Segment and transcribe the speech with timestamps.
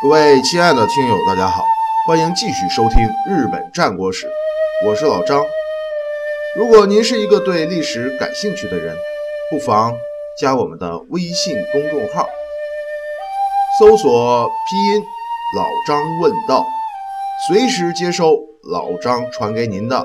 [0.00, 1.64] 各位亲爱的听友，大家好，
[2.06, 2.98] 欢迎继续收听
[3.28, 4.26] 《日本战国史》，
[4.86, 5.44] 我是老张。
[6.56, 8.96] 如果您是一个对历史感兴趣的人，
[9.50, 9.92] 不妨
[10.40, 12.28] 加我们的微信公众号，
[13.80, 15.02] 搜索拼音
[15.58, 16.64] “老张问道”，
[17.48, 18.38] 随时接收
[18.70, 19.98] 老张传给您的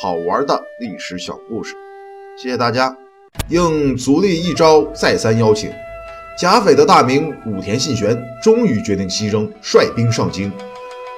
[0.00, 1.74] 好玩的历史小故事。
[2.40, 2.96] 谢谢大家！
[3.48, 5.68] 应足利一昭再三邀请。
[6.36, 10.52] 甲斐的大名武田信玄终于决定西征，率兵上京。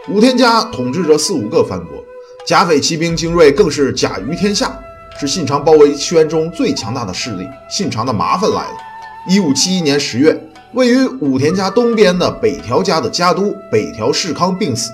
[0.09, 2.05] 武田家统治着四五个藩国，
[2.47, 4.79] 甲斐骑兵精锐更是甲于天下，
[5.19, 7.45] 是信长包围圈中最强大的势力。
[7.69, 8.77] 信长的麻烦来了。
[9.29, 10.41] 一五七一年十月，
[10.73, 14.93] 位于武田家东边的北条家的家督北条氏康病死，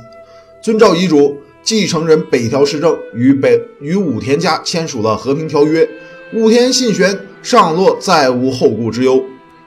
[0.63, 5.87] 遵照遗嘱，继承人北条氏政与北与武田家签署了和平条约。
[6.33, 9.23] 武田信玄上洛，再无后顾之忧。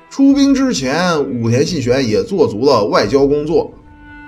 [0.10, 3.72] 出兵之前，武田信玄也做足了外交工作，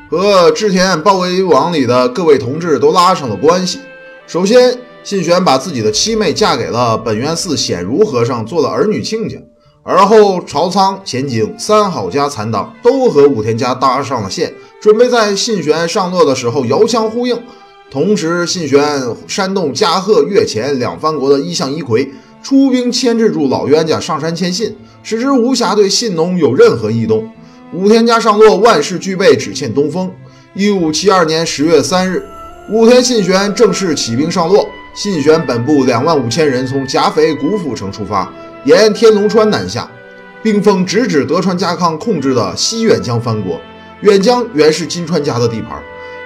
[0.09, 3.80] 和织田包围网里的各位同志都拉上了关系。
[4.27, 9.38] 首先，信玄把自己的七妹嫁给了本愿寺显如和尚，做了儿女亲家。
[9.81, 17.41] 而后，朝仓、前景、三好家残党都和武田家搭上了线，准备在信玄上洛的时候遥相呼应。
[17.89, 22.08] 同时，信玄煽动加贺、越前两藩国的一向一揆。
[22.41, 27.29] 出兵牵制住老冤家上山牵信，使之无暇对信农有任何异动。
[27.73, 30.11] 武田家上洛，万事俱备，只欠东风。
[30.55, 32.23] 一五七二年十月三日，
[32.71, 34.67] 武田信玄正式起兵上洛。
[34.95, 38.31] 信玄本部两万五千人从甲斐古府城出发，
[38.65, 39.89] 沿天龙川南下，
[40.41, 43.61] 兵锋直指德川家康控制的西远江藩国。
[44.01, 45.81] 远江原是金川家的地盘，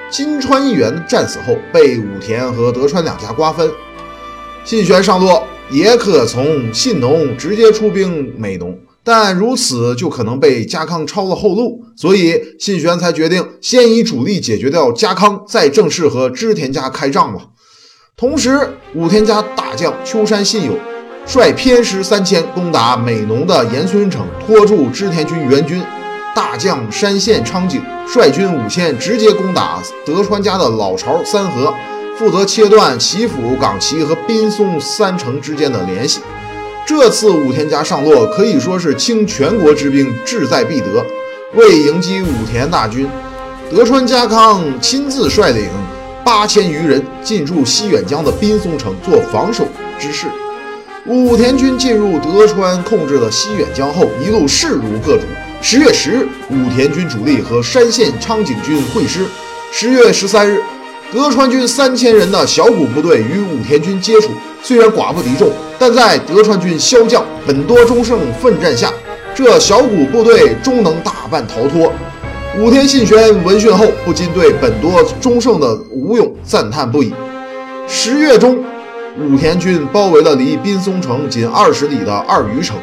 [0.09, 3.69] 金川一元战死后，被武田和德川两家瓜分。
[4.63, 5.43] 信玄上洛。
[5.73, 17.47] 也可从信农直接出兵美浓，但如此就可能被家康抄了后路，所以信玄才决定先以主力解决掉家康，再正式和织田家开仗吧。
[18.15, 20.77] 同时，武田家大将秋山信友
[21.25, 25.81] 率偏师三千攻打美浓的岩村城，拖住织田军援军；
[26.35, 31.73] 大将山县昌景率军五千直接攻打德川家的老巢三河。
[32.17, 36.21] 负责切断岐阜、冈崎和滨松三城之间的联系。
[36.85, 41.05] 这次武田家上洛可以说是倾全国之兵，志在必得。
[41.53, 43.07] 为迎击武田大军，
[43.71, 45.69] 德川家康亲自率领
[46.23, 49.65] 八千余人进驻西远江的滨松城做防守
[49.99, 50.27] 之势。
[51.05, 55.23] 武田军进入德川控制的西远江后，一路势如破竹。
[55.61, 59.25] 十月十日，武田军主力和山县昌景军会师。
[59.71, 60.61] 十月十三日。
[61.13, 64.31] 德川军三千人的小股部队与武田军接触，
[64.63, 65.47] 虽然寡不敌众，
[65.77, 68.91] 但在德川军骁将本多忠胜奋战下，
[69.35, 71.93] 这小股部队终能大半逃脱。
[72.57, 77.13] 武田信玄闻讯后，不禁对本多忠胜的武勇赞叹不已。
[77.87, 78.57] 十月中，
[79.19, 82.75] 武田军包围了离滨松城仅二十里的二余城，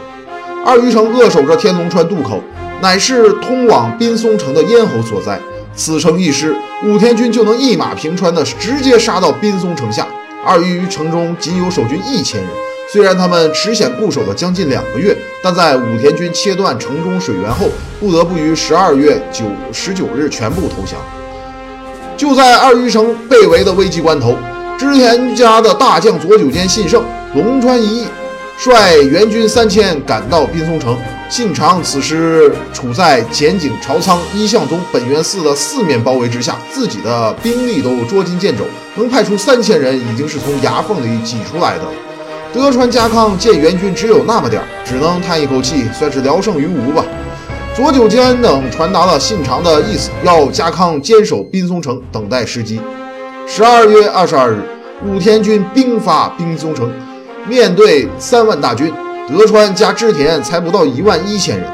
[0.65, 2.41] 二余城扼守着天龙川渡口，
[2.81, 5.41] 乃是通往滨松城的咽喉所在。
[5.75, 6.55] 此城一失，
[6.85, 10.07] 武田军就能一马平川的直接杀到滨松城下。
[10.45, 12.51] 二余城中仅有守军一千人，
[12.93, 17.69] 虽然他们持险固守了将近两个月，但在武田军切断城中水源后，
[18.01, 20.99] 不得不于十二月九十九日全部投降。
[22.17, 24.37] 就在二余城被围的危急关头，
[24.79, 27.03] 织田家的大将左久间信胜、
[27.35, 28.07] 龙川一役
[28.63, 30.95] 率援军三千赶到滨松城。
[31.31, 38.65] 信长此时处在前景朝仓一向宗本愿寺的四面包围之下，自己的兵力都捉襟见肘，
[38.97, 41.85] 能派出三千人已经是从牙缝里挤出来的。
[42.53, 47.03] 德川家康见援军只有那么点儿，只能叹一口气，算是聊胜于无吧。
[47.75, 52.79] 左久间等传达了信长的意思，要家康坚守滨松城，等待时机。
[53.47, 54.59] 十二月二十二日，
[55.07, 56.91] 武田军兵发滨松城，
[57.49, 58.93] 面对三万大军。
[59.29, 61.67] 德川加织田才不到一万一千人，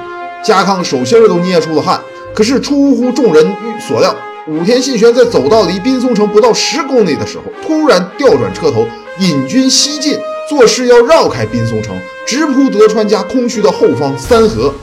[0.44, 1.99] 家康手心都捏出了汗。
[2.35, 3.46] 可是出乎众人
[3.81, 4.14] 所料，
[4.46, 8.87] 武田信玄在走到离滨松城不到十公里的时候，突然调转车头，
[9.20, 10.19] 引军西进，
[10.50, 11.96] 作势要绕开滨松城，
[12.26, 14.75] 直扑德川家空虚的后方三河。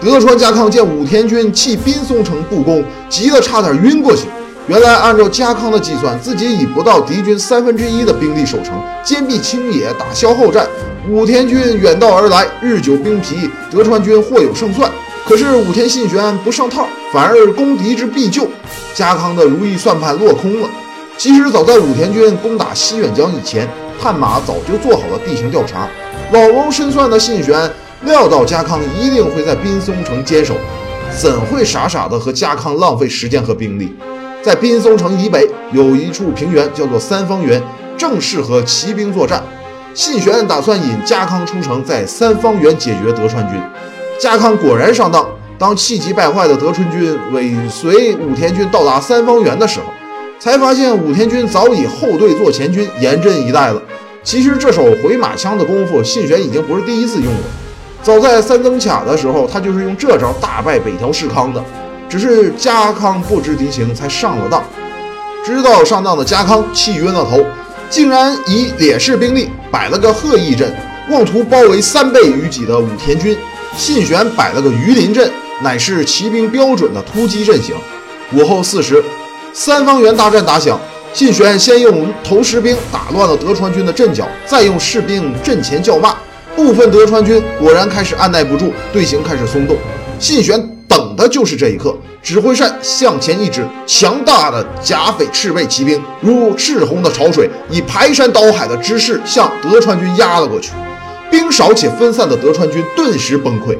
[0.00, 4.22] 德川家康见武田军弃滨松城不攻，急得差点晕过去。
[4.68, 10.68] 原来按照家康的计算，自己以不到敌军三分之一的兵力守城，坚壁清野，打消耗战。
[11.08, 14.92] 武田军远道而来，日久兵疲，德川军或有胜算。
[15.26, 18.46] 可是武田信玄不上套，反而攻敌之必救，
[18.94, 20.68] 家康的如意算盘落空了。
[21.16, 23.66] 其实早在武田军攻打西远江以前，
[23.98, 25.88] 探马早就做好了地形调查。
[26.30, 27.70] 老谋深算的信玄
[28.02, 30.54] 料到家康一定会在滨松城坚守，
[31.18, 33.96] 怎会傻傻的和家康浪费时间和兵力？
[34.48, 37.62] 在滨松城以北有一处平原，叫做三方原，
[37.98, 39.42] 正适合骑兵作战。
[39.92, 43.60] 信玄打算引家康出城，在三方原解决德川军。
[44.18, 45.28] 家康果然上当。
[45.58, 49.86] 当气急败坏的德川军尾随武田军到达三方原的时候，
[50.38, 53.82] 才发现武田军早已后队做前军，严阵以待了。
[54.22, 57.40] 其实这手回马枪的功夫，信玄已经不是第一次用了。
[58.02, 61.62] 早在三曾卡的时候，他就是用这招大败北条氏康的。
[62.08, 64.62] 只是家康不知敌情，才上了当。
[65.44, 67.44] 知道上当的家康气晕了头，
[67.88, 70.74] 竟然以劣势兵力摆了个鹤翼阵，
[71.10, 73.36] 妄图包围三倍于己的武田军。
[73.76, 75.30] 信玄摆了个鱼鳞阵，
[75.62, 77.76] 乃是骑兵标准的突击阵型。
[78.32, 79.02] 午后四时，
[79.52, 80.78] 三方原大战打响。
[81.14, 86.14] 信玄先用投石兵打乱了德川军的阵脚，再用士兵阵前叫骂。
[86.54, 89.76] 部分德川军果然开始按耐不住，队形开始松动。
[90.18, 90.77] 信玄。
[90.88, 100.72] 等的就是这一刻，指挥扇向前一指，强大的甲斐赤卫骑兵如赤红的潮水，以排山倒海的之势向德川军压了过去。
[101.30, 103.76] 兵少且分散的德川军顿时崩溃。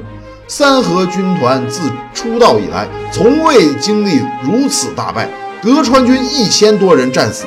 [0.47, 1.81] 三河军团自
[2.15, 5.29] 出道以来，从未经历如此大败。
[5.63, 7.45] 德川军一千多人战死，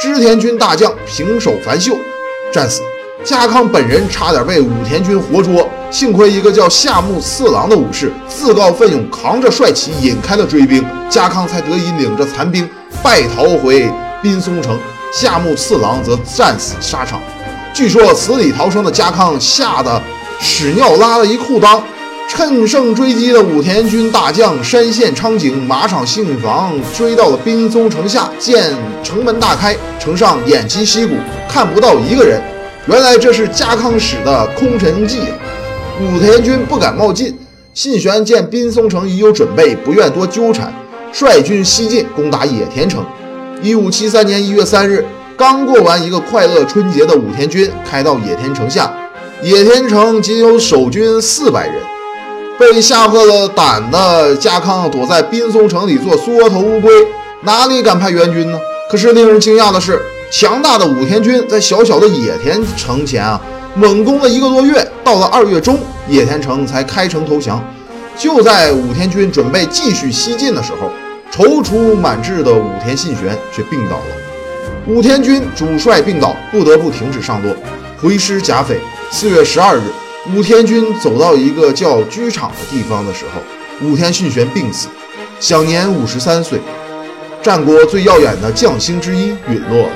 [0.00, 1.96] 织田军大将平手繁秀
[2.52, 2.82] 战死。
[3.24, 12.68] 家康本人差点被武田军活捉，幸亏一个叫夏目次郎的武士自告奋勇，扛着帅旗引开了追兵，家康才得以领着残兵
[13.02, 13.90] 败逃回
[14.22, 14.78] 滨松城。
[15.10, 17.18] 夏目次郎则战死沙场。
[17.72, 20.02] 据说死里逃生的家康吓得
[20.38, 21.80] 屎尿拉了一裤裆。
[22.26, 31.14] 趁胜追击的武田军大将山县昌景马场信房追到了滨松城下，见城门大开，城上偃旗息鼓，
[31.48, 32.42] 看不到一个人。
[32.86, 35.20] 原来这是家康使的空城计，
[36.02, 37.34] 武田军不敢冒进。
[37.72, 40.70] 信玄见滨松城已有准备，不愿多纠缠，
[41.10, 43.02] 率军西进，攻打野田城。
[43.62, 45.02] 一五七三年一月三日，
[45.34, 48.92] 刚过完一个快乐春节的武田军开到野田城下，
[49.42, 51.76] 野田城仅有守军四百人。
[52.58, 56.90] 被吓破了胆的家康躲在滨松城里做缩头乌龟，
[57.40, 58.58] 哪里敢派援军呢？
[58.90, 60.02] 可是令人惊讶的是。
[60.36, 63.40] 强大的武田军在小小的野田城前啊，
[63.76, 65.78] 猛攻了一个多月，到了二月中，
[66.08, 67.64] 野田城才开城投降。
[68.18, 70.90] 就在武田军准备继续西进的时候，
[71.30, 74.04] 踌躇满志的武田信玄却病倒了。
[74.88, 77.54] 武田军主帅病倒，不得不停止上路，
[78.02, 78.80] 回师甲斐。
[79.12, 79.82] 四月十二日，
[80.34, 84.88] 武田军走到一个叫居场的地方的时候，武田信玄病死，
[85.38, 86.58] 享年五十三岁。
[87.40, 89.92] 战国最耀眼的将星之一陨落了。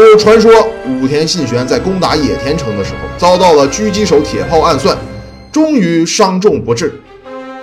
[0.00, 0.50] 有传说，
[0.86, 4.96] 武田信玄在攻打野田城的时候，遭到了狙击手铁炮暗算，
[5.50, 7.00] 终于伤重不治。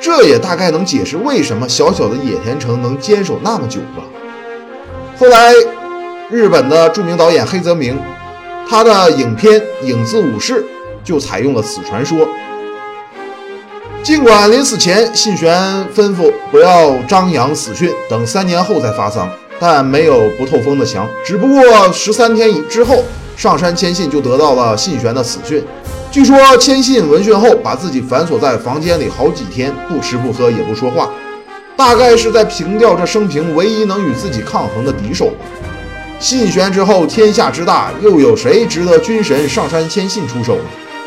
[0.02, 4.04] 这也大概能解释为什么小小的野田城能坚守那么久吧。
[5.18, 5.54] 后来，
[6.30, 8.00] 日本的著名导演黑泽明，
[8.70, 10.62] 他的影片《影子武士》
[11.04, 12.28] 就采用了此传说。
[14.02, 15.54] 尽管临死前，信玄
[15.94, 19.30] 吩咐不要张扬死讯，等三年后再发丧。
[19.60, 21.62] 但没有不透风的墙，只不过
[21.92, 23.04] 十三天之后，
[23.36, 25.64] 上山谦信就得到了信玄的死讯。
[26.12, 31.10] 据说谦信闻讯后，把自己反锁在房间里好几天，不吃不喝也不说话，
[31.76, 35.46] 大概是在平掉这生平唯一能与自己抗衡的敌手吧。
[36.20, 40.64] 信玄之后，天下之大，又有谁值得军神上山谦信出手呢？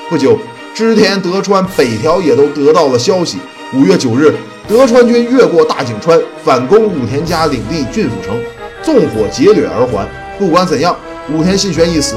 [0.09, 0.39] 不久，
[0.75, 3.39] 织田德川北条也都得到了消息。
[3.75, 4.35] 五月九日。
[4.69, 8.39] 德川军越过大井川，反攻武田家领地郡府城，
[8.83, 10.07] 纵火劫掠而还。
[10.39, 10.97] 不管怎样，
[11.33, 12.17] 武田信玄一死，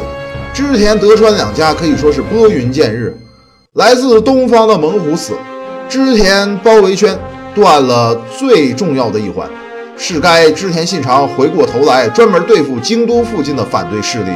[0.54, 3.16] 织田德川两家可以说是拨云见日。
[3.74, 5.34] 来自东方的猛虎死，
[5.90, 7.18] 织田包围圈
[7.54, 9.50] 断了最重要的一环，
[9.98, 14.32] 是该织田信长回过头来专门对付京都附近的反对势力。